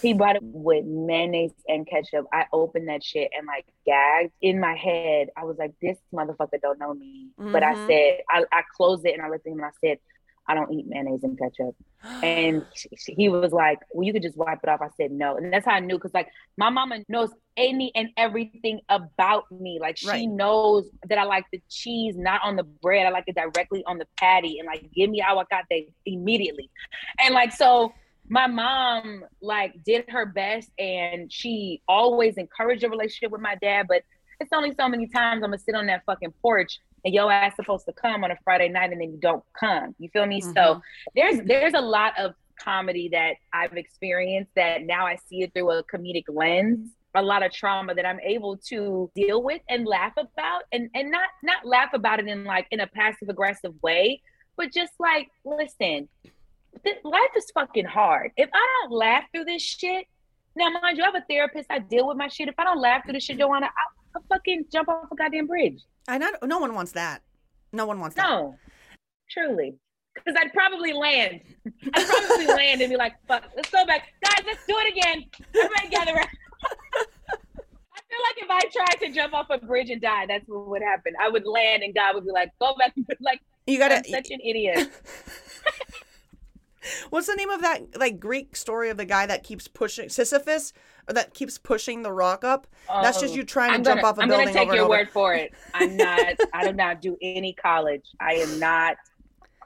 [0.03, 2.27] He brought it with mayonnaise and ketchup.
[2.33, 5.29] I opened that shit and like gagged in my head.
[5.37, 7.29] I was like, this motherfucker don't know me.
[7.39, 7.87] But I Mhm.
[7.87, 9.99] said, I, I closed it and I looked at him and I said,
[10.49, 11.75] I don't eat mayonnaise and ketchup.
[12.23, 14.81] And sh- sh- he was like, well, you could just wipe it off.
[14.81, 15.37] I said, no.
[15.37, 15.99] And that's how I knew.
[15.99, 19.79] Cause like my mama knows any and everything about me.
[19.81, 20.29] Like she Right.
[20.29, 23.07] knows that I like the cheese, not on the bread.
[23.07, 26.71] I like it directly on the patty and like give me aguacate immediately.
[27.21, 27.93] And like, so
[28.29, 33.87] my mom like did her best and she always encouraged a relationship with my dad,
[33.89, 34.03] but
[34.41, 37.55] it's only so many times I'm gonna sit on that fucking porch and your ass
[37.55, 39.95] supposed to come on a Friday night and then you don't come.
[39.99, 40.41] You feel me?
[40.41, 40.83] So Mhm.
[41.15, 45.71] there's there's a lot of comedy that I've experienced that now I see it through
[45.71, 46.91] a comedic lens.
[47.15, 51.11] A lot of trauma that I'm able to deal with and laugh about and and
[51.11, 54.21] not not laugh about it in like in a passive aggressive way,
[54.57, 56.09] but just like listen,
[56.85, 58.33] th- life is fucking hard.
[58.37, 60.07] If I don't laugh through this shit,
[60.57, 61.71] now mind you, I have a therapist.
[61.71, 62.49] I deal with my shit.
[62.49, 65.47] If I don't laugh through this shit, Joanna, I'll, I'll fucking jump off a goddamn
[65.47, 65.83] bridge.
[66.09, 66.35] I not.
[66.43, 67.23] No one wants that.
[67.73, 68.23] No one wants that.
[68.23, 68.57] No,
[69.31, 69.75] truly.
[70.15, 71.41] Because I'd probably land.
[71.93, 74.09] I'd probably land and be like, fuck, let's go back.
[74.25, 75.25] Guys, let's do it again.
[75.55, 76.29] Everybody gather around.
[76.65, 80.69] I feel like if I tried to jump off a bridge and die, that's what
[80.69, 81.13] would happen.
[81.21, 82.95] I would land and God would be like, go back.
[83.21, 83.97] Like, You gotta.
[83.97, 84.89] I'm such an idiot.
[87.11, 90.73] What's the name of that like Greek story of the guy that keeps pushing Sisyphus,
[91.09, 92.67] or that keeps pushing the rock up?
[92.89, 94.75] That's just Um, you trying to I'm jump gonna, off a I'm building gonna take
[94.75, 95.53] your word for it.
[95.75, 96.35] I'm not.
[96.53, 98.07] I do not do any college.
[98.21, 98.97] I am not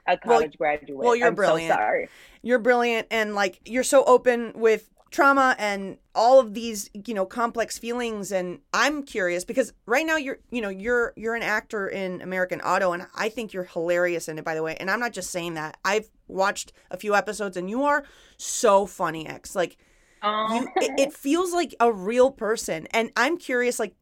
[0.07, 0.97] a Well- college graduate.
[0.97, 1.71] well, you're I'm brilliant.
[1.71, 2.09] So sorry.
[2.41, 7.25] You're brilliant, and like you're so open with trauma and all of these you know
[7.25, 11.87] complex feelings and i'm curious because right now you're you know you're you're an actor
[11.87, 14.99] in american auto and i think you're hilarious in it by the way and i'm
[15.01, 18.03] not just saying that i've watched a few episodes and you are
[18.37, 19.77] so funny x like
[20.23, 20.53] Oh.
[20.53, 23.79] You, it, it feels like a real person, and I'm curious.
[23.79, 23.95] Like,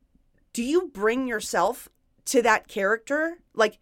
[0.54, 1.90] do you bring yourself
[2.26, 3.40] to that character?
[3.54, 3.80] Like,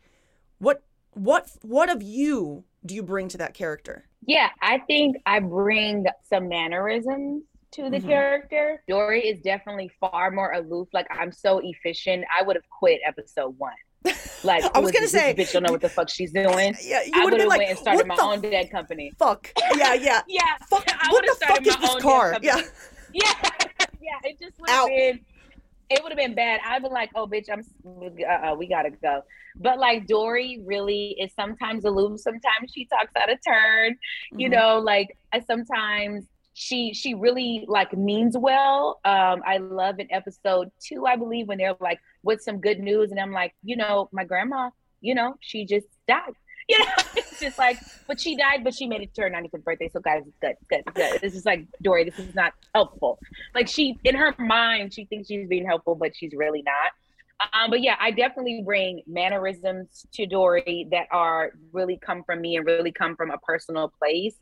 [0.59, 4.05] what what what of you do you bring to that character?
[4.25, 8.07] Yeah, I think I bring some mannerisms to the Mhm.
[8.07, 8.83] character.
[8.87, 10.87] Dory is definitely far more aloof.
[10.93, 12.25] Like I'm so efficient.
[12.37, 13.73] I would have quit episode one.
[14.43, 16.75] Like I was gonna say- bitch don't know what the fuck she's doing.
[16.83, 19.11] Yeah, you I would have been like, and started my own dead company.
[19.17, 19.51] fuck?
[19.75, 20.21] Yeah, yeah.
[20.27, 20.85] Yeah, Fuck.
[20.87, 22.37] I what the fuck is my this car?
[22.41, 22.61] Yeah.
[23.13, 23.33] Yeah,
[24.01, 24.19] yeah.
[24.23, 25.19] It just would have been.
[25.89, 26.59] It would have been bad.
[26.65, 27.61] I'd be like, "Oh, bitch, I'm.
[27.85, 29.21] Uh, uh, we gotta go."
[29.55, 32.19] But like Dory really is sometimes aloof.
[32.19, 33.97] Sometimes she talks out of turn.
[34.35, 34.51] You Mhm.
[34.51, 38.99] know, like I sometimes she she really like means well.
[39.05, 43.11] Um, I love in episode two, I believe, when they're like, "What's some good news?"
[43.11, 44.71] And I'm like, you know, my grandma,
[45.01, 46.33] you know, she just died.
[46.69, 47.77] You know, it's just like,
[48.07, 49.89] but she died, but she made it to her 95th birthday.
[49.93, 51.21] So guys, it's good, good, good.
[51.21, 52.03] This is like Dory.
[52.03, 53.19] This is not helpful.
[53.55, 56.91] Like she, in her mind, she thinks she's being helpful, but she's really not.
[57.53, 62.57] Um, but yeah, I definitely bring mannerisms to Dory that are really come from me
[62.57, 64.35] and really come from a personal place.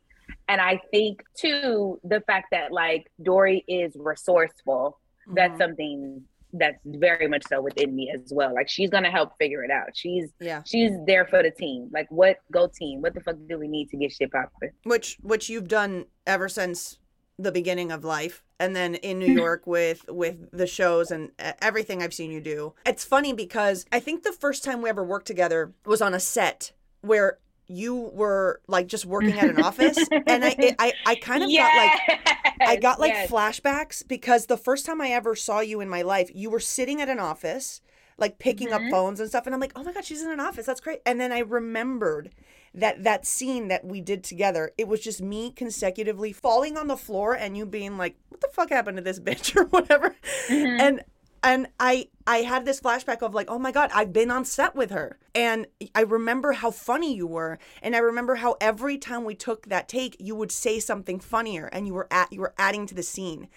[0.48, 5.00] And I think too the fact that like Dory is resourceful.
[5.28, 5.58] That's Mhm.
[5.58, 6.24] something
[6.58, 8.54] that's very much so within me as well.
[8.54, 9.90] Like she's gonna help figure it out.
[9.94, 10.62] She's Yeah.
[10.66, 11.90] she's there for the team.
[11.92, 13.02] Like what go team?
[13.02, 14.72] What the fuck do we need to get shit popping?
[14.84, 17.00] which which you've done ever since
[17.38, 22.02] the beginning of life and then in New York with with the shows and everything
[22.02, 22.74] I've seen you do.
[22.86, 26.20] It's funny because I think the first time we ever worked together was on a
[26.20, 29.98] set where you were like just working at an office
[30.28, 32.20] and I it, I I kind of got like
[32.66, 33.30] I got like yes.
[33.30, 37.02] flashbacks because the first time I ever saw you in my life, you were sitting
[37.02, 37.82] at an office,
[38.18, 38.92] like picking up Mhm.
[38.92, 40.66] phones and stuff, and I'm like, oh my god, she's in an office.
[40.66, 41.02] That's great.
[41.06, 42.32] And then I remembered
[42.74, 44.72] that that scene that we did together.
[44.78, 48.50] It was just me consecutively falling on the floor and you being like, what the
[48.54, 50.16] fuck happened to this bitch or whatever.
[50.50, 50.80] Mhm.
[50.80, 51.04] And
[51.46, 54.76] and I I had this flashback of like, oh my god, I've been on set
[54.76, 59.24] with her, and I remember how funny you were, and I remember how every time
[59.24, 62.56] we took that take, you would say something funnier, and you were at you were
[62.58, 63.48] adding to the scene,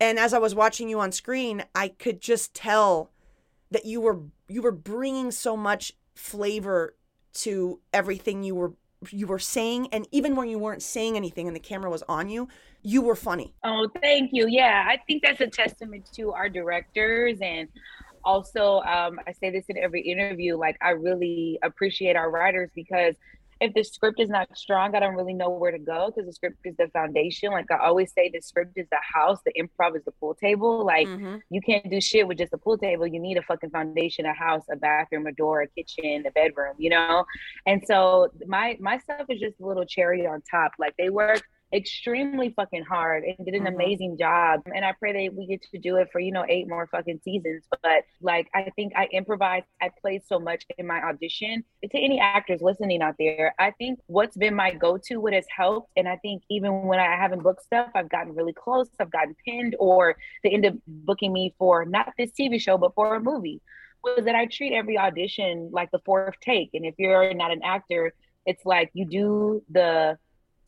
[0.00, 3.10] and as I was watching you on screen, I could just tell
[3.70, 6.96] that you were you were bringing so much flavor
[7.34, 8.72] to everything you were
[9.10, 12.28] you were saying, and even when you weren't saying anything and the camera was on
[12.28, 12.48] you,
[12.82, 13.54] you were funny.
[13.64, 14.46] Oh, thank you.
[14.48, 17.68] Yeah, I think that's a testament to our directors and
[18.24, 23.14] also um, I say this in every interview, like I really appreciate our writers because
[23.60, 26.32] if the script is not strong, I don't really know where to go because the
[26.32, 27.50] script is the foundation.
[27.52, 30.84] Like I always say, the script is the house, the improv is the pool table.
[30.84, 31.40] Like Mhm.
[31.50, 33.06] you can't do shit with just a pool table.
[33.06, 36.74] You need a fucking foundation, a house, a bathroom, a door, a kitchen, a bedroom,
[36.78, 37.24] you know?
[37.66, 40.72] And so my my stuff is just a little cherry on top.
[40.78, 43.74] Like they work extremely fucking hard and did an Mhm.
[43.74, 44.62] amazing job.
[44.74, 47.20] And I pray that we get to do it for, you know, eight more fucking
[47.22, 47.66] seasons.
[47.82, 51.64] But like I think I improvised, I played so much in my audition.
[51.82, 55.90] To any actors listening out there, I think what's been my go-to, what has helped,
[55.96, 59.34] and I think even when I haven't booked stuff, I've gotten really close, I've gotten
[59.46, 63.20] pinned, or they end up booking me for not this TV show, but for a
[63.20, 63.60] movie.
[64.04, 66.70] Was that I treat every audition like the fourth take.
[66.74, 68.12] And if you're not an actor,
[68.46, 70.18] it's like you do the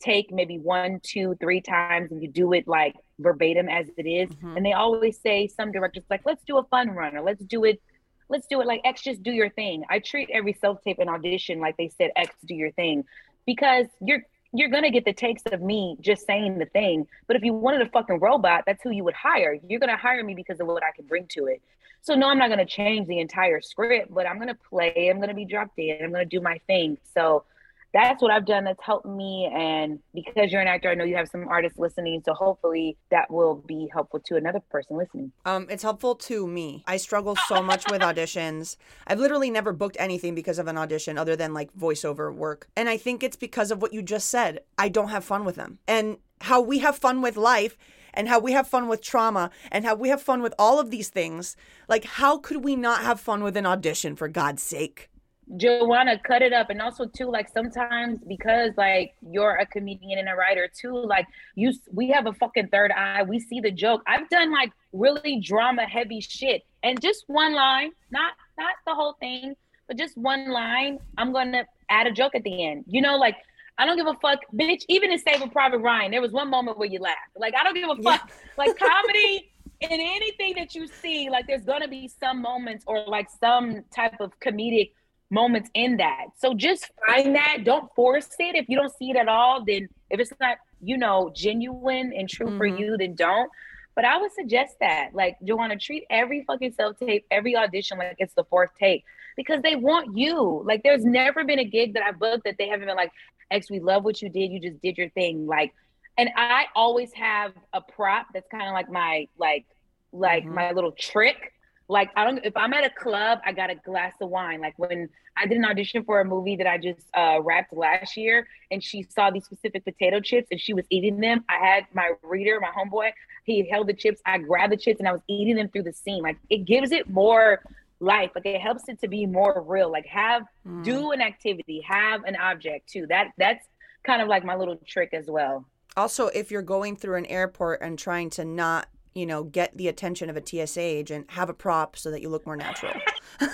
[0.01, 4.29] take maybe one, two, three times, and you do it like verbatim as it is.
[4.29, 4.57] Mhm.
[4.57, 7.63] And they always say some directors like, let's do a fun run or let's do
[7.65, 7.81] it,
[8.29, 9.83] let's do it like X, just do your thing.
[9.89, 13.05] I treat every self tape and audition like they said X, do your thing,
[13.45, 17.07] because you're you're gonna get the takes of me just saying the thing.
[17.27, 19.57] But if you wanted a fucking robot, that's who you would hire.
[19.67, 21.61] You're gonna hire me because of what I can bring to it.
[22.01, 25.09] So no, I'm not gonna change the entire script, but I'm gonna play.
[25.09, 26.03] I'm gonna be dropped in.
[26.03, 26.97] I'm gonna do my thing.
[27.13, 27.45] So
[27.93, 29.49] that's what I've done that's helped me.
[29.53, 32.21] And because you're an actor, I know you have some artists listening.
[32.25, 35.31] So hopefully that will be helpful to another person listening.
[35.45, 36.83] Um, it's helpful to me.
[36.87, 38.77] I struggle so much with auditions.
[39.07, 42.67] I've literally never booked anything because of an audition other than like voiceover work.
[42.75, 44.61] And I think it's because of what you just said.
[44.77, 45.79] I don't have fun with them.
[45.87, 47.77] And how we have fun with life
[48.13, 50.91] and how we have fun with trauma and how we have fun with all of
[50.91, 51.55] these things.
[51.87, 55.10] Like, how could we not have fun with an audition for God's sake?
[55.57, 56.69] Joanna, cut it up.
[56.69, 61.25] And also too, like sometimes because like you're a comedian and a writer too, like
[61.55, 63.23] you we have a fucking third eye.
[63.23, 64.01] We see the joke.
[64.07, 66.63] I've done like really drama heavy shit.
[66.83, 69.55] And just one line, not not the whole thing,
[69.87, 72.85] but just one line, I'm gonna add a joke at the end.
[72.87, 73.35] You know, like
[73.77, 74.83] I don't give a fuck, bitch.
[74.89, 77.17] Even in Saving Private Ryan, there was one moment where you laughed.
[77.35, 78.17] Like I don't give a Yeah.
[78.17, 78.31] fuck.
[78.57, 83.27] Like comedy in anything that you see, like there's gonna be some moments or like
[83.39, 84.91] some type of comedic
[85.31, 86.25] moments in that.
[86.37, 87.63] So just find that.
[87.63, 88.55] Don't force it.
[88.55, 92.27] If you don't see it at all, then if it's not you know, genuine and
[92.27, 92.79] true for Mhm.
[92.79, 93.51] you, then don't.
[93.93, 98.15] But I would suggest that, like, Joanna, treat every fucking self tape, every audition like
[98.17, 99.03] it's the fourth take
[99.37, 100.63] because they want you.
[100.65, 103.11] Like, there's never been a gig that I booked that they haven't been like,
[103.51, 104.51] X, we love what you did.
[104.51, 105.45] You just did your thing.
[105.45, 105.71] Like,
[106.17, 109.65] and I always have a prop that's kind of like my, like,
[110.11, 110.53] like Mhm.
[110.55, 111.53] my little trick.
[111.91, 114.61] Like, I don't, if I'm at a club, I got a glass of wine.
[114.61, 118.15] Like, when I did an audition for a movie that I just uh, wrapped last
[118.15, 121.43] year, and she saw these specific potato chips and she was eating them.
[121.49, 123.11] I had my reader, my homeboy,
[123.43, 124.21] he held the chips.
[124.25, 126.23] I grabbed the chips and I was eating them through the scene.
[126.23, 127.61] Like it gives it more
[127.99, 128.31] life.
[128.35, 129.91] Like it helps it to be more real.
[129.91, 130.83] Like have Mm.
[130.83, 133.07] do an activity, have an object too.
[133.07, 133.65] That that's
[134.03, 135.65] kind of like my little trick as well.
[135.97, 139.87] Also, if you're going through an airport and trying to not, you know, get the
[139.87, 142.93] attention of a TSA agent, have a prop so that you look more natural.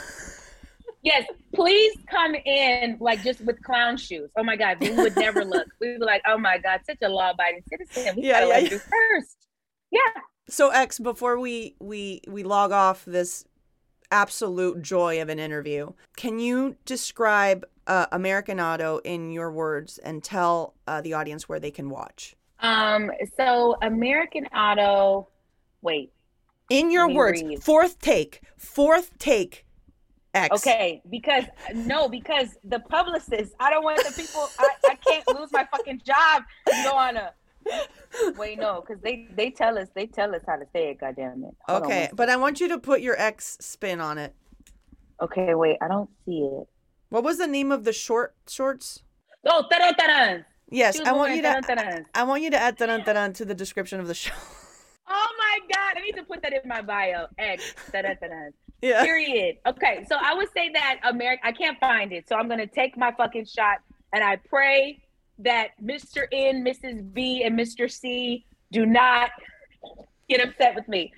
[1.04, 4.30] Yes, please come in like just with clown shoes.
[4.36, 5.66] Oh my God, we would never look.
[5.80, 8.16] We would be like, oh my God, such a law-abiding citizen.
[8.18, 8.70] We Yeah, gotta yeah, yeah.
[8.72, 9.38] you first.
[9.92, 10.22] Yeah.
[10.50, 13.46] So X, before we we we log off this
[14.12, 20.22] absolute joy of an interview, can you describe uh, American Auto in your words and
[20.22, 22.36] tell uh, the audience where they can watch?
[22.60, 23.12] Um.
[23.38, 25.30] So American Auto.
[25.88, 26.12] Wait.
[26.70, 27.64] In your words, read.
[27.64, 29.64] fourth take, fourth take.
[30.34, 30.54] X.
[30.58, 34.50] Okay, because no, because the publicist, I don't want the people.
[34.60, 37.32] I, I can't lose my fucking job and go on a.
[38.38, 41.00] Wait, no, because they they tell us they tell us how to say it.
[41.00, 41.56] Goddamn it.
[41.70, 44.36] Hold Okay, but I want you to put your X spin on it.
[45.22, 46.68] okay, wait, I don't see it.
[47.08, 49.04] What was the name of the short shorts?
[49.46, 50.44] Oh, ta-da, ta-da.
[50.70, 51.62] Yes, I want you to.
[51.62, 52.00] ta-da.
[52.14, 54.34] I want you to add dun dun to the description of the show.
[55.10, 57.28] Oh my god, I need to put that in my bio.
[57.38, 57.74] X.
[58.82, 59.04] yeah.
[59.04, 59.58] Period.
[59.66, 61.42] Okay, so I would say that America.
[61.46, 63.78] I can't find it, so I'm gonna take my fucking shot,
[64.14, 65.02] and I pray
[65.40, 66.26] that Mr.
[66.32, 67.14] N, Mrs.
[67.14, 67.90] B, and Mr.
[67.90, 69.32] C do not
[70.30, 71.14] get upset with me.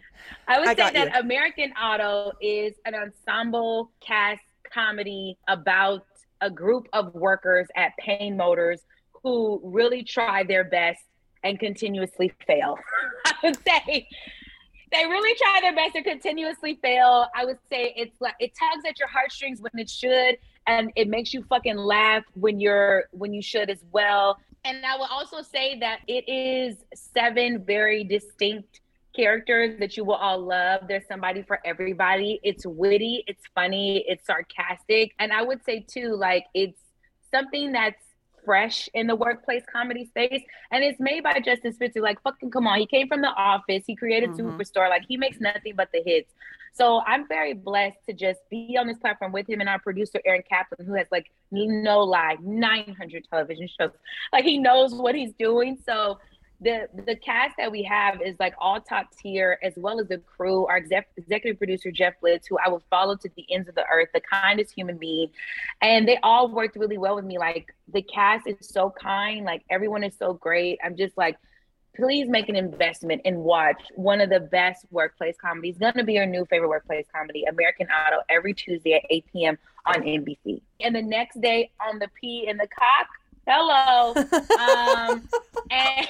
[0.47, 1.19] I would I say that you.
[1.19, 6.05] American Auto is an ensemble cast comedy about
[6.41, 8.81] a group of workers at Payne Motors
[9.23, 11.01] who really try their best
[11.43, 12.77] and continuously fail.
[13.43, 14.07] Would say
[14.91, 17.27] they really try their best to continuously fail.
[17.35, 20.37] I would say it's like it tugs at your heartstrings when it should,
[20.67, 24.37] and it makes you fucking laugh when you're when you should as well.
[24.65, 28.81] And I will also say that it is seven very distinct
[29.15, 30.81] characters that you will all love.
[30.87, 32.39] There's somebody for everybody.
[32.43, 36.81] It's witty, it's funny, it's sarcastic, and I would say too, like it's
[37.31, 38.03] something that's
[38.49, 40.41] fresh in the workplace comedy space
[40.71, 42.01] and it's made by Justin Spitzer.
[42.01, 42.79] Like, fucking come on.
[42.79, 43.83] He came from the office.
[43.85, 44.39] He created Mhm.
[44.39, 44.89] Superstore.
[44.89, 46.33] Like, he makes nothing but the hits.
[46.73, 50.19] So I'm very blessed to just be on this platform with him and our producer,
[50.25, 53.91] Aaron Kaplan, who has, like, no lie, 900 television shows.
[54.33, 55.77] Like, he knows what he's doing.
[55.85, 56.17] So
[56.61, 60.17] the the cast that we have is like all top tier, as well as the
[60.17, 60.65] crew.
[60.65, 63.85] Our exec- executive producer Jeff Blitz, who I will follow to the ends of the
[63.91, 65.29] earth, the kindest human being,
[65.81, 67.37] and they all worked really well with me.
[67.37, 70.79] Like the cast is so kind, like everyone is so great.
[70.83, 71.37] I'm just like,
[71.95, 75.77] please make an investment and watch one of the best workplace comedies.
[75.77, 79.57] Gonna be your new favorite workplace comedy, American Auto, every Tuesday at 8 p.m.
[79.85, 80.61] on NBC.
[80.81, 83.07] And the next day on the P and the cock.
[83.47, 84.13] Hello.
[84.59, 85.27] um,
[85.71, 86.07] and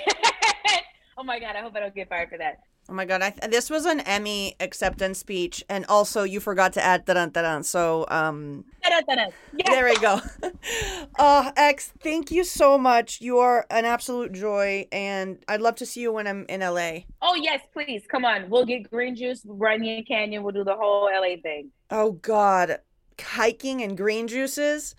[1.18, 2.60] oh my god, I hope I don't get fired for that.
[2.90, 6.74] Oh my god, I th- this was an Emmy acceptance speech, and also you forgot
[6.74, 8.66] to add dun dun So um.
[8.84, 9.70] Yeah.
[9.70, 10.20] there we go.
[11.20, 13.22] uh, X, thank you so much.
[13.22, 17.02] You are an absolute joy, and I'd love to see you when I'm in LA.
[17.22, 18.50] Oh yes, please come on.
[18.50, 20.42] We'll get green juice, Runyon Canyon.
[20.42, 21.70] We'll do the whole LA thing.
[21.92, 22.80] Oh God,
[23.22, 24.96] hiking and green juices.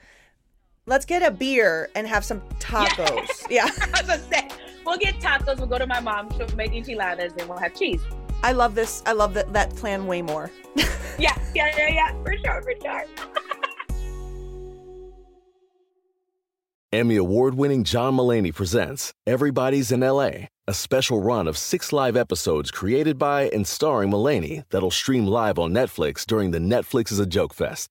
[0.90, 3.46] Let's get a beer and have some tacos.
[3.48, 4.48] Yeah, I was gonna say,
[4.84, 5.58] we'll get tacos.
[5.58, 6.32] We'll go to my mom.
[6.36, 8.00] She'll make enchiladas, and we'll have cheese.
[8.42, 9.00] I love this.
[9.06, 10.50] I love that that plan way more.
[11.18, 12.22] Yeah, yeah, yeah, yeah.
[12.22, 13.04] For sure, for sure.
[16.92, 22.16] Emmy award winning John Mulaney presents Everybody's in LA, a special run of six live
[22.16, 27.18] episodes created by and starring Mulaney that'll stream live on Netflix during the Netflix is
[27.18, 27.90] a Joke Fest.